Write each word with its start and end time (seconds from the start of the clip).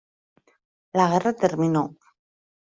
La 1.01 1.05
guerra 1.11 1.33
terminó. 1.41 1.87